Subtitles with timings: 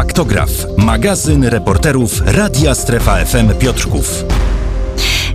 [0.00, 4.24] Faktograf, magazyn reporterów Radia Strefa FM Piotrków.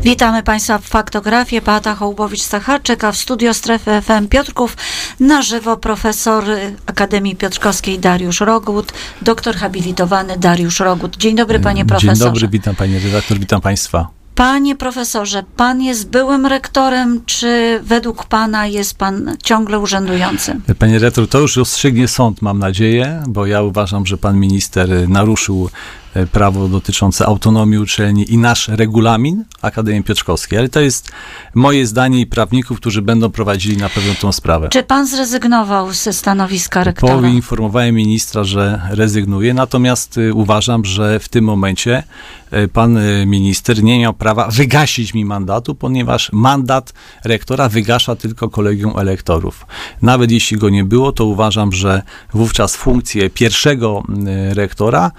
[0.03, 1.61] Witamy Państwa w Faktografie.
[1.61, 4.77] Beata Hołbowicz-Sacharczyk, a w studio Strefy FM Piotrków
[5.19, 6.43] na żywo profesor
[6.85, 11.17] Akademii Piotrkowskiej Dariusz Rogut, doktor habilitowany Dariusz Rogut.
[11.17, 12.15] Dzień dobry Panie Profesorze.
[12.15, 14.14] Dzień dobry, witam Panie redaktor, witam Państwa.
[14.35, 20.61] Panie profesorze, pan jest byłym rektorem, czy według pana jest pan ciągle urzędującym?
[20.79, 25.69] Panie redaktor, to już rozstrzygnie sąd, mam nadzieję, bo ja uważam, że pan minister naruszył
[26.31, 31.11] prawo dotyczące autonomii uczelni i nasz regulamin Akademii Piotrkowskiej, ale to jest
[31.55, 34.69] moje zdanie i prawników, którzy będą prowadzili na pewno tą sprawę.
[34.69, 37.13] Czy pan zrezygnował ze stanowiska rektora?
[37.13, 42.03] Poinformowałem ministra, że rezygnuje, natomiast y, uważam, że w tym momencie
[42.53, 46.93] y, pan y, minister nie miał prawa wygasić mi mandatu, ponieważ mandat
[47.23, 49.65] rektora wygasza tylko kolegium elektorów.
[50.01, 52.01] Nawet jeśli go nie było, to uważam, że
[52.33, 54.03] wówczas funkcję pierwszego
[54.53, 55.11] rektora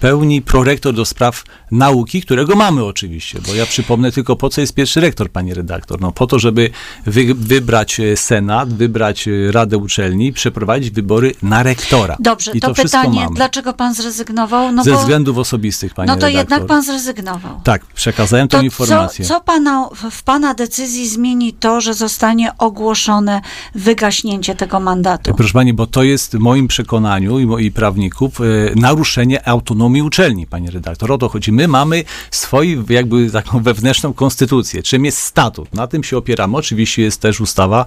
[0.00, 1.44] pełni prorektor do spraw
[1.74, 6.00] nauki, którego mamy oczywiście, bo ja przypomnę tylko, po co jest pierwszy rektor, pani redaktor?
[6.00, 6.70] No po to, żeby
[7.06, 12.16] wy, wybrać e, senat, wybrać e, radę uczelni, przeprowadzić wybory na rektora.
[12.20, 14.72] Dobrze, I to, to pytanie, dlaczego pan zrezygnował?
[14.72, 16.38] No Ze bo, względów osobistych, pani No to redaktor.
[16.38, 17.60] jednak pan zrezygnował.
[17.64, 19.24] Tak, przekazałem tę informację.
[19.24, 23.40] Co, co pana, w pana decyzji zmieni to, że zostanie ogłoszone
[23.74, 25.34] wygaśnięcie tego mandatu?
[25.34, 28.44] Proszę pani, bo to jest w moim przekonaniu i moich prawników e,
[28.76, 31.12] naruszenie autonomii uczelni, panie redaktor.
[31.12, 31.52] O to chodzi.
[31.52, 35.74] My mamy swoją jakby taką wewnętrzną konstytucję, czym jest statut.
[35.74, 36.56] Na tym się opieramy.
[36.56, 37.84] Oczywiście jest też ustawa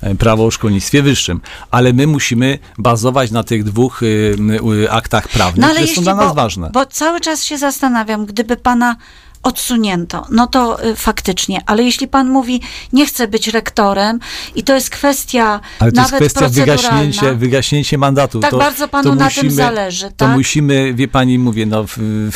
[0.00, 1.40] e, prawo o szkolnictwie wyższym,
[1.70, 4.36] ale my musimy bazować na tych dwóch y,
[4.84, 6.70] y, aktach prawnych, no, które są dla nas bo, ważne.
[6.72, 8.96] Bo cały czas się zastanawiam, gdyby pana
[9.42, 12.60] odsunięto, no to y, faktycznie, ale jeśli pan mówi,
[12.92, 14.20] nie chce być rektorem
[14.54, 18.40] i to jest kwestia ale to nawet jest kwestia wygaśnięcie, wygaśnięcie mandatu.
[18.40, 20.16] Tak to, bardzo panu na musimy, tym zależy, tak?
[20.16, 21.84] To musimy, wie pani, mówię, no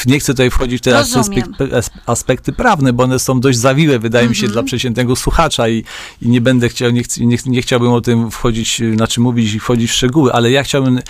[0.07, 1.69] nie chcę tutaj wchodzić teraz w aspekty,
[2.07, 4.67] aspekty prawne, bo one są dość zawiłe, wydaje mi się, dla mhm.
[4.67, 5.85] przeciętnego słuchacza i,
[6.23, 9.91] i nie będę chciał, nie, nie, nie, chciałbym o tym wchodzić, znaczy mówić i wchodzić
[9.91, 11.01] w szczegóły, ale ja chciałbym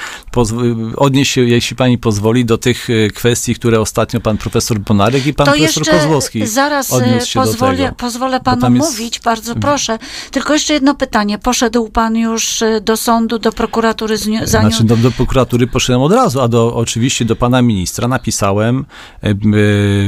[0.96, 5.34] odnieść się, jeśli pani pozwoli, do tych y, kwestii, które ostatnio pan profesor Bonarek i
[5.34, 9.24] pan to profesor Kozłowski Zaraz e, pozwolę, pozwolę panu mówić, jest...
[9.24, 9.98] bardzo proszę.
[10.30, 11.38] Tylko jeszcze jedno pytanie.
[11.38, 14.16] Poszedł pan już e, do sądu, do prokuratury?
[14.16, 18.08] Z nią, znaczy do, do, prokuratury poszedłem od razu, a do, oczywiście do pana ministra
[18.08, 18.84] napisałem
[19.20, 19.34] e,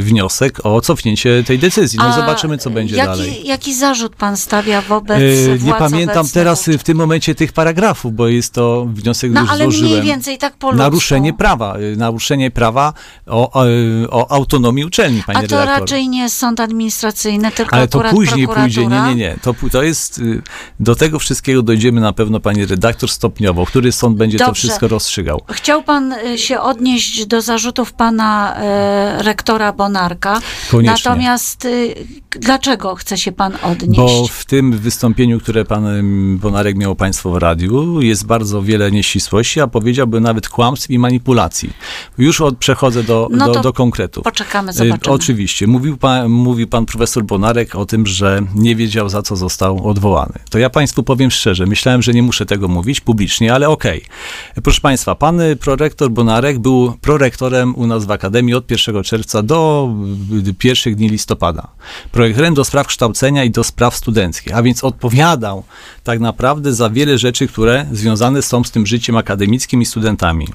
[0.00, 1.98] wniosek o cofnięcie tej decyzji.
[1.98, 3.46] No a zobaczymy, co będzie jaki, dalej.
[3.46, 8.28] Jaki zarzut pan stawia wobec e, Nie pamiętam teraz w tym momencie tych paragrafów, bo
[8.28, 9.92] jest to wniosek, no, już ale złożyłem.
[9.92, 11.76] mniej więcej tak po Naruszenie prawa.
[11.96, 12.92] Naruszenie prawa
[13.26, 13.64] o, o,
[14.10, 18.48] o autonomii uczelni, panie a to redaktor raczej nie sąd administracyjny, tylko Ale to później
[18.48, 19.36] pójdzie, nie, nie, nie.
[19.42, 20.42] To, to jest, y,
[20.80, 23.66] do tego wszystkiego dojdziemy na pewno, pani redaktor, stopniowo.
[23.66, 24.50] Który sąd będzie Dobrze.
[24.50, 25.40] to wszystko rozstrzygał?
[25.50, 30.40] Chciał pan y, się odnieść do zarzutów pana e, rektora Bonarka.
[30.70, 31.10] Koniecznie.
[31.10, 31.94] Natomiast y,
[32.30, 33.96] dlaczego chce się pan odnieść?
[33.96, 35.84] Bo w tym wystąpieniu, które pan
[36.38, 41.70] Bonarek miał państwo w radiu, jest bardzo wiele nieścisłości, a powiedziałbym nawet kłamstw i manipulacji.
[42.18, 44.24] Już od, przechodzę do, no do, do konkretów.
[44.24, 45.14] Poczekamy, zobaczymy.
[45.14, 45.53] Oczywiście.
[45.66, 50.32] Mówił pan, mówił pan profesor Bonarek o tym, że nie wiedział za co został odwołany.
[50.50, 53.98] To ja państwu powiem szczerze, myślałem, że nie muszę tego mówić publicznie, ale okej.
[53.98, 54.62] Okay.
[54.62, 59.88] Proszę państwa, pan prorektor Bonarek był prorektorem u nas w Akademii od 1 czerwca do
[60.58, 61.68] pierwszych dni listopada.
[62.12, 65.64] Prorektorem do spraw kształcenia i do spraw studenckich, a więc odpowiadał
[66.04, 70.46] tak naprawdę za wiele rzeczy, które związane są z tym życiem akademickim i studentami.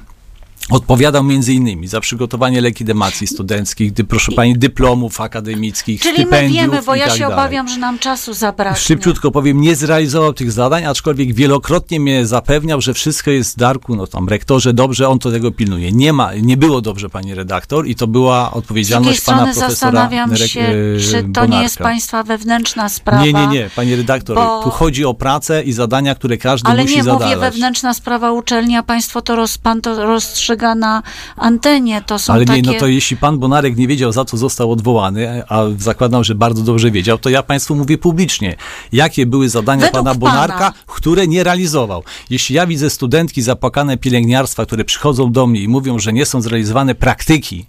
[0.70, 6.72] Odpowiadał między innymi za przygotowanie legitymacji studenckich, dy, proszę pani, dyplomów akademickich, Czyli stypendiów my
[6.72, 7.38] wiemy, bo ja tak się dalej.
[7.38, 8.81] obawiam, że nam czasu zabraknie.
[8.81, 13.96] Szybciutko powiem, nie zrealizował tych zadań, aczkolwiek wielokrotnie mnie zapewniał, że wszystko jest w Darku,
[13.96, 15.92] no tam rektorze, dobrze, on to tego pilnuje.
[15.92, 20.74] Nie ma, nie było dobrze, pani redaktor i to była odpowiedzialność pana profesora zastanawiam się,
[21.12, 21.56] czy to Bonarka.
[21.56, 23.25] nie jest państwa wewnętrzna sprawa.
[23.25, 24.64] Nie, nie, nie, pani redaktor, bo...
[24.64, 27.22] tu chodzi o pracę i zadania, które każdy Ale musi zadać.
[27.22, 31.04] Ale nie mówię wewnętrzna sprawa uczelni, a państwo to, roz, pan to rozstrzyga na
[31.38, 32.01] antenie.
[32.01, 32.62] To są Ale takie...
[32.62, 36.36] nie, no to jeśli pan Bonarek nie wiedział, za co został odwołany, a zakładam, że
[36.36, 38.56] bardzo dobrze wiedział, to ja państwu mówię publicznie,
[38.92, 40.74] jakie były zadania Według pana Bonarka, pana.
[40.88, 42.04] które nie realizował.
[42.30, 46.42] Jeśli ja widzę studentki zapłakane pielęgniarstwa, które przychodzą do mnie i mówią, że nie są
[46.42, 47.66] zrealizowane praktyki,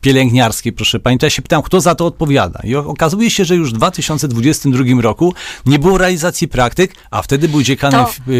[0.00, 2.60] pielęgniarskiej, proszę pani, to ja się pytam, kto za to odpowiada.
[2.64, 5.34] I okazuje się, że już w 2022 roku
[5.66, 8.32] nie było realizacji praktyk, a wtedy był dziekanem to...
[8.32, 8.34] Y,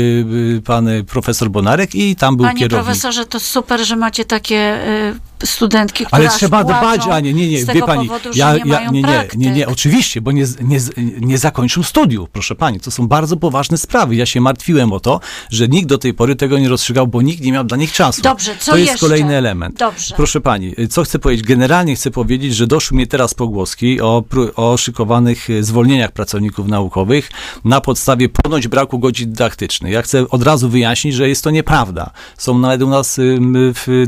[0.57, 2.85] y, pan profesor Bonarek i tam był Panie kierownik.
[2.85, 7.49] profesorze, to super, że macie takie y, studentki, które Ale trzeba dbać, a nie, nie,
[7.49, 10.79] nie, wie pani, powodu, ja, nie ja, nie, nie, nie, nie, oczywiście, bo nie, nie,
[11.21, 14.17] nie zakończył studiów, proszę pani, to są bardzo poważne sprawy.
[14.17, 15.21] Ja się martwiłem o to,
[15.51, 18.23] że nikt do tej pory tego nie rozstrzygał, bo nikt nie miał dla nich czasu.
[18.23, 19.07] Dobrze, co To jest jeszcze?
[19.07, 19.79] kolejny element.
[19.79, 20.15] Dobrze.
[20.17, 21.47] Proszę pani, co chcę powiedzieć?
[21.47, 24.25] Generalnie chcę powiedzieć, że doszły mnie teraz pogłoski o,
[24.57, 27.31] o szykowanych e, zwolnieniach pracowników naukowych
[27.65, 29.93] na podstawie ponoć braku godzin dydaktycznych.
[29.93, 32.11] Ja chcę od razu wyjaśnić, że jest to nieprawda.
[32.39, 33.21] Są nawet u nas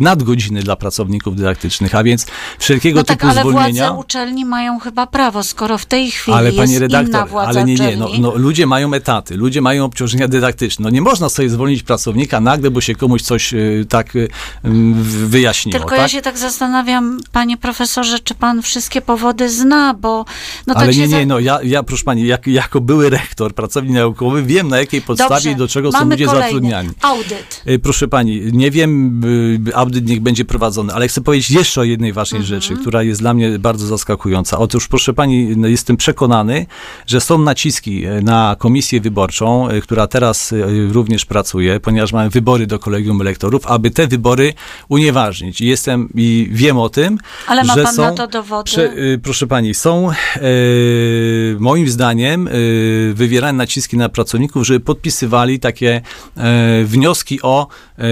[0.01, 2.27] nadgodziny dla pracowników dydaktycznych, a więc
[2.59, 3.87] wszelkiego No tak, typu ale zwolnienia.
[3.87, 7.65] władze uczelni mają chyba prawo, skoro w tej chwili Ale jest inna redaktor, władza ale
[7.65, 10.83] nie, nie, no, no, ludzie mają etaty, ludzie mają obciążenia dydaktyczne.
[10.83, 14.29] No nie można sobie zwolnić pracownika nagle, bo się komuś coś y, tak y, y,
[15.27, 15.79] wyjaśniło.
[15.79, 15.99] Tylko tak?
[15.99, 20.25] ja się tak zastanawiam, panie profesorze, czy pan wszystkie powody zna, bo
[20.67, 23.55] no Ale tak się nie, nie, no ja, ja proszę pani, jak, jako były rektor,
[23.55, 26.47] pracownik naukowy, wiem na jakiej podstawie Dobrze, i do czego są ludzie kolejny.
[26.47, 26.89] zatrudniani.
[27.03, 27.63] Audyt.
[27.69, 29.21] Y, Proszę pani, nie wiem,
[29.69, 32.61] y, audyt niech będzie prowadzony, ale chcę powiedzieć jeszcze o jednej ważnej Mhm.
[32.61, 34.59] rzeczy, która jest dla mnie bardzo zaskakująca.
[34.59, 36.67] Otóż, proszę pani, jestem przekonany,
[37.07, 42.31] że są naciski y, na komisję wyborczą, y, która teraz y, również pracuje, ponieważ mamy
[42.31, 44.55] wybory do kolegium elektorów, aby te wybory
[44.89, 45.61] unieważnić.
[45.61, 48.65] I jestem i wiem o tym, Ale ma że pan są, na to dowody?
[48.71, 48.93] Prze,
[49.23, 50.15] proszę pani, są e,
[51.59, 52.51] moim zdaniem e,
[53.15, 56.01] wywierane naciski na pracowników, żeby podpisywali takie
[56.37, 57.69] e, wnioski o
[57.99, 58.03] e,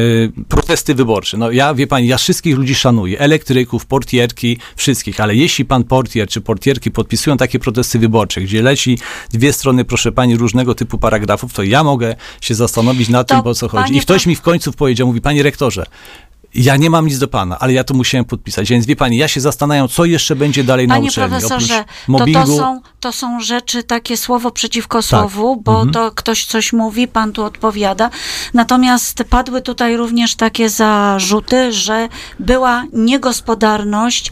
[0.49, 1.37] protesty wyborcze.
[1.37, 2.88] No ja, wie pani, ja wszystkich ludzi szanuję,
[3.19, 8.99] elektryków, portierki, wszystkich, ale jeśli pan portier czy portierki podpisują takie protesty wyborcze, gdzie leci
[9.31, 13.46] dwie strony, proszę pani, różnego typu paragrafów, to ja mogę się zastanowić nad To, tym,
[13.50, 13.96] o co chodzi.
[13.96, 15.85] I ktoś mi w końcu powiedział, mówi, panie rektorze,
[16.55, 18.69] ja nie mam nic do pana, ale ja to musiałem podpisać.
[18.69, 21.31] Więc wie pani, ja się zastanawiam, co jeszcze będzie dalej na Panie uczelni.
[21.31, 22.41] profesorze, Oprócz to, mobbingu.
[22.41, 24.55] to, są, to są rzeczy, takie słowo Tak.
[24.55, 25.91] przeciwko słowu, bo Mhm.
[25.93, 28.11] to ktoś coś mówi, pan tu odpowiada.
[28.55, 32.09] Natomiast padły tutaj również takie zarzuty, że
[32.39, 34.31] była niegospodarność y,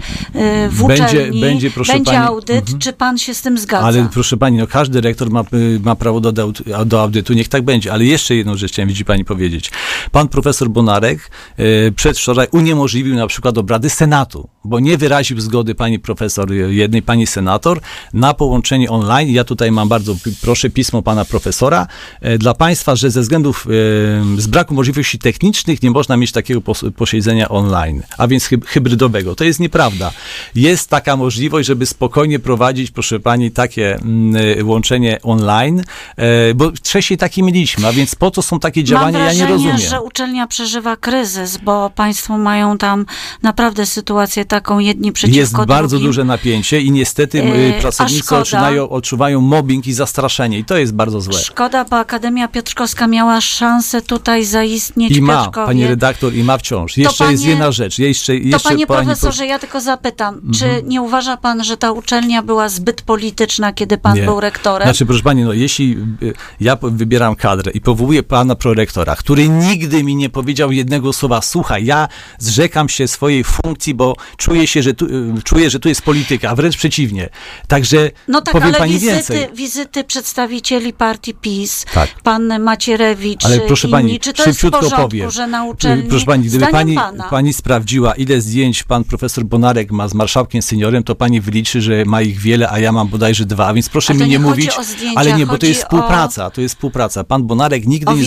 [0.69, 1.41] w Będzie- uczelni.
[1.41, 2.61] będzie, proszę będzie pani- audyt.
[2.65, 2.79] Mhm.
[2.79, 3.87] Czy pan się z tym zgadza?
[3.87, 6.53] Ale proszę pani, no każdy rektor ma, y, ma prawo do, do,
[6.87, 7.93] do audytu, niech tak będzie.
[7.93, 9.71] Ale jeszcze jedną rzecz chciałem widzi pani powiedzieć.
[10.13, 15.99] Pan profesor Bonarek y, przedwczoraj uniemożliwił na przykład obrady Senatu, bo nie wyraził zgody pani
[15.99, 17.81] profesor, y, jednej pani senator
[18.13, 19.31] na połączenie online.
[19.31, 21.87] Ja tutaj mam bardzo, proszę, pismo pana profesora
[22.27, 26.61] y, dla państwa, że ze względów y, z braku możliwości technicznych nie można mieć takiego
[26.61, 29.35] pos- posiedzenia online, a więc hyb- hybrydowego.
[29.35, 30.11] To jest nieprawda.
[30.55, 35.83] Jest taka możliwość, żeby spokojnie prowadzić, proszę pani, takie mm, łączenie online,
[36.17, 39.39] e, bo wcześniej takie mieliśmy, a więc po co są takie działania, Mam ja nie
[39.39, 39.91] wrażenie, rozumiem.
[39.91, 43.07] że uczelnia przeżywa kryzys, bo państwo mają tam
[43.43, 46.06] naprawdę sytuację taką jedni przeciwko Jest bardzo drugim.
[46.08, 51.20] duże napięcie i niestety Yy, pracownicy odczuwają, odczuwają mobbing i zastraszenie i to jest bardzo
[51.20, 51.35] złe.
[51.35, 55.67] Szkoda, bo Akademia Piotrkowska miała szansę tutaj zaistnieć I ma, Piotrkowie.
[55.67, 56.97] pani redaktor, i ma wciąż.
[56.97, 57.99] Jeszcze jest panie- jedna rzecz.
[57.99, 60.55] Jeszcze, To jeszcze panie pani profesorze, ja tylko zapytam, Mhm.
[60.55, 64.23] czy nie uważa pan, że ta uczelnia była zbyt polityczna, kiedy pan Nie.
[64.25, 64.88] był rektorem?
[64.88, 69.49] Znaczy, proszę pani, no jeśli y, ja po- wybieram kadrę i powołuję pana prorektora, który
[69.49, 72.08] nigdy mi nie powiedział jednego słowa, słuchaj, ja
[72.38, 76.50] zrzekam się swojej funkcji, bo czuję się, że tu, y, czuję, że tu jest polityka,
[76.50, 77.28] a wręcz przeciwnie.
[77.69, 79.46] Także no tak, powiem ale pani wizyty, więcej.
[79.54, 82.08] wizyty przedstawicieli partii PiS, Tak.
[82.22, 85.31] pan Macierewicz, Ale proszę inni, pani, czy to jest w porządku, powiem.
[85.31, 89.90] że na uczelni, Proszę pani, gdyby pani, pana, pani sprawdziła, ile zdjęć pan profesor Bonarek
[89.93, 93.44] ma z marszałkiem seniorem, to pani wyliczy, że ma ich wiele, a ja mam bodajże
[93.44, 94.70] dwa, więc proszę mi nie nie mówić.
[94.78, 97.25] o zdjęcia, ale nie, bo to jest o- współpraca, to jest współpraca.
[97.25, 98.25] Pan Bonarek nigdy O nie,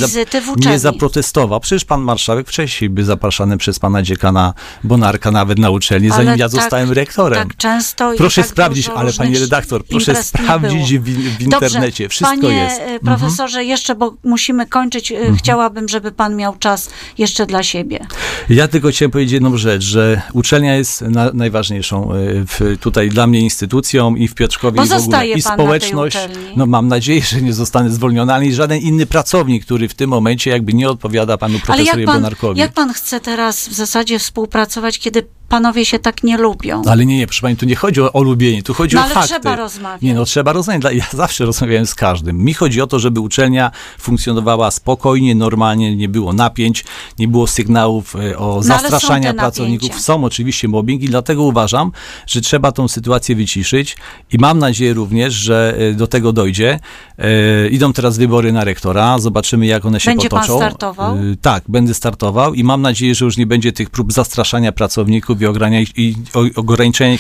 [0.69, 1.59] nie zaprotestował.
[1.59, 6.37] Przecież pan marszałek wcześniej był zapraszany przez pana dziekana Bonarka nawet na uczelni, zanim Ale
[6.37, 7.47] ja tak- zostałem rektorem.
[7.47, 12.09] Tak często i Proszę tak sprawdzić, ale pani redaktor, proszę sprawdzić w, w Dobrze, internecie.
[12.09, 12.79] Wszystko panie jest.
[12.79, 12.95] Mhm.
[12.95, 18.07] e, profesorze, jeszcze, bo musimy kończyć, e, chciałabym, żeby pan miał czas jeszcze dla siebie.
[18.49, 23.27] Ja tylko chciałem powiedzieć jedną rzecz, że uczelnia jest na, najważniejszą y, w, tutaj dla
[23.27, 25.27] mnie instytucją i w Piotrkowie Bo i w ogóle.
[25.27, 26.17] I społeczność,
[26.55, 30.51] no mam nadzieję, że nie zostanę zwolniony, ani żaden inny pracownik, który w tym momencie
[30.51, 32.59] jakby nie odpowiada panu profesorowi Bonarkowi.
[32.59, 36.81] jak pan chce teraz w zasadzie współpracować, kiedy panowie się tak nie lubią?
[36.89, 39.05] Ale nie, nie, proszę pani, tu nie chodzi o, o lubienie, tu chodzi No o
[39.05, 39.29] ale fakty.
[39.29, 40.01] trzeba rozmawiać.
[40.01, 40.93] Nie, no trzeba rozmawiać.
[40.95, 42.37] Ja zawsze rozmawiałem z każdym.
[42.43, 46.85] Mi chodzi o to, żeby uczelnia funkcjonowała spokojnie, normalnie, nie było napięć,
[47.19, 49.83] nie było sygnałów e, o No zastraszania są pracowników.
[49.89, 50.03] napięcia.
[50.05, 51.91] Są oczywiście mobbing i dlatego uważam,
[52.27, 53.97] że trzeba tą sytuację wyciszyć
[54.31, 56.79] i mam nadzieję również, że e, do tego dojdzie.
[57.17, 60.57] E, Idą teraz wybory na rektora, zobaczymy jak one się Będzie pan potoczą.
[60.59, 61.15] startował?
[61.17, 65.38] E, Tak, będę startował i mam nadzieję, że już nie będzie tych prób zastraszania pracowników
[65.39, 66.43] pracowników i, o-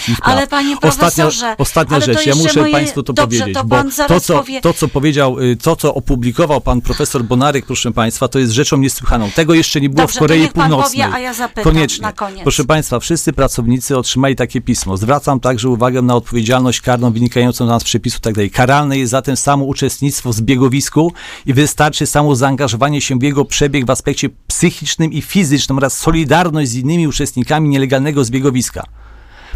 [0.09, 0.37] ich praw.
[0.37, 4.19] Ale panie profesorze, ostatnia, rzecz, ja muszę moje- Państwu to dobrze, powiedzieć, to bo to
[4.19, 8.39] co, powie- to, co powiedział, y, to, co opublikował pan profesor Bonarek, proszę Państwa, to
[8.39, 9.29] jest rzeczą niesłychaną.
[9.31, 11.03] Tego jeszcze nie było Dobrze, w Korei Północnej.
[11.03, 12.01] powie, a ja zapytam Koniecznie.
[12.01, 12.43] na koniec.
[12.43, 14.97] Proszę Państwa, wszyscy pracownicy otrzymali takie pismo.
[14.97, 18.51] Zwracam także uwagę na odpowiedzialność karną wynikającą z nas przepisów tak dalej.
[18.51, 21.13] Karalne jest zatem samo uczestnictwo w zbiegowisku
[21.45, 26.69] i wystarczy samo zaangażowanie się w jego przebieg w aspekcie psychicznym i fizycznym oraz solidarność
[26.69, 28.83] z innymi uczestnikami nielegalnego zbiegowiska.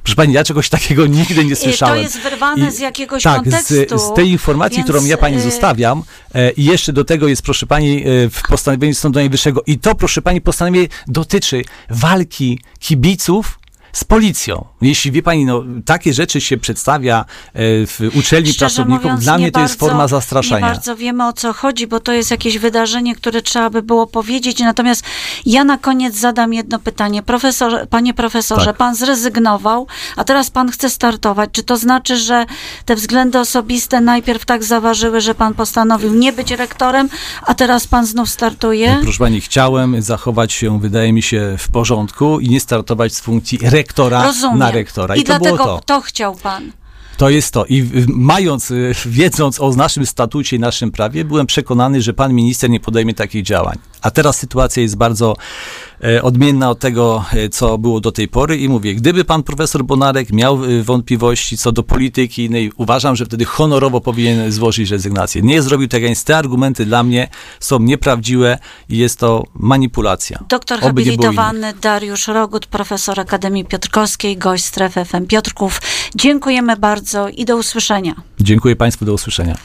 [0.04, 2.04] Proszę Pani, ja czegoś takiego nigdy nie słyszałem.
[2.04, 5.42] jest wyrwane z jakiegoś tak, kontekstu, Z, z tej informacji, więc, którą ja Pani y-
[5.42, 6.04] zostawiam
[6.36, 9.96] e, i jeszcze do tego jest, proszę Pani, e, w postanowieniu Sądu Najwyższego i to,
[9.96, 13.60] proszę Pani, postanowienie dotyczy walki kibiców
[13.94, 14.66] z policją.
[14.82, 19.34] Jeśli wie pani, no, takie rzeczy się przedstawia e, w uczelni Szczerze pracowników, mówiąc, dla
[19.34, 20.68] nie mnie to jest forma Nie zastraszania.
[20.68, 24.60] bardzo wiemy o co chodzi, bo to jest jakieś wydarzenie, które trzeba by było powiedzieć.
[24.60, 25.04] Natomiast
[25.46, 27.24] ja na koniec zadam jedno pytanie.
[27.24, 28.78] Profesor, panie profesorze, Tak.
[28.78, 31.50] pan zrezygnował, a teraz pan chce startować.
[31.54, 32.46] Czy to znaczy, że
[32.86, 37.10] te względy osobiste najpierw tak zaważyły, że pan postanowił nie być rektorem,
[37.46, 38.98] a teraz pan znów startuje?
[39.02, 43.60] Proszę pani, chciałem zachować się, wydaje mi się, w porządku i nie startować z funkcji
[43.62, 43.83] rektora
[44.24, 44.60] Rozumiem.
[44.60, 45.16] na rektora.
[45.16, 45.82] I, I to dlatego było to.
[45.86, 46.72] to chciał pan.
[47.18, 47.66] To jest to.
[47.66, 52.70] I mając, y, wiedząc o naszym statucie i naszym prawie, byłem przekonany, że pan minister
[52.70, 53.78] nie podejmie takich działań.
[54.04, 55.36] A teraz sytuacja jest bardzo
[56.04, 59.84] e, odmienna od tego, e, co było do tej pory i mówię, gdyby pan profesor
[59.84, 65.42] Bonarek miał y, wątpliwości co do polityki innej, uważam, że wtedy honorowo powinien złożyć rezygnację.
[65.42, 67.28] Nie zrobił tego, więc te argumenty dla mnie
[67.60, 68.58] są nieprawdziwe
[68.90, 70.40] i jest to manipulacja.
[70.50, 75.82] Doktor Oby habilitowany Dariusz Rogut, profesor Akademii Piotrkowskiej, gość strefy FM Piotrków.
[76.16, 78.16] Dziękujemy bardzo i do usłyszenia.
[78.40, 79.56] Dziękuję państwu, do usłyszenia.